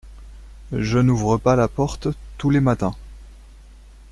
[0.71, 2.07] Je n’ouvre pas la porte
[2.39, 2.95] tous les matins.